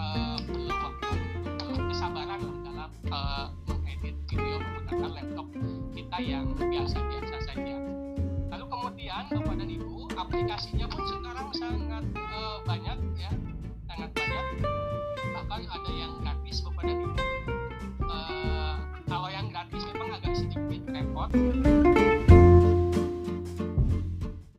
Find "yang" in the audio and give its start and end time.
6.20-6.44, 15.92-16.12, 19.28-19.46